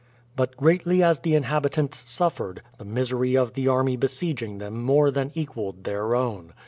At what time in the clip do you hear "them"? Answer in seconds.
4.57-4.81